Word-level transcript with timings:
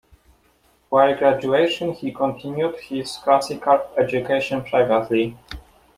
While 0.89 1.15
graduation 1.15 1.91
he 1.93 2.11
continued 2.11 2.79
his 2.79 3.17
classical 3.17 3.87
education 3.99 4.63
privately. 4.63 5.37